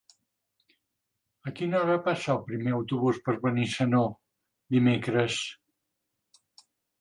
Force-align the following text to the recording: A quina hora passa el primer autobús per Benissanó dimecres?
A 1.51 1.51
quina 1.59 1.77
hora 1.81 1.97
passa 2.07 2.31
el 2.35 2.39
primer 2.47 2.73
autobús 2.77 3.19
per 3.27 3.35
Benissanó 3.43 4.01
dimecres? 4.77 5.37